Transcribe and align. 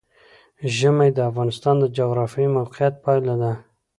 ژمی 0.75 1.09
د 1.15 1.19
افغانستان 1.29 1.75
د 1.79 1.85
جغرافیایي 1.97 2.53
موقیعت 2.57 2.93
پایله 3.05 3.35
ده. 3.41 3.51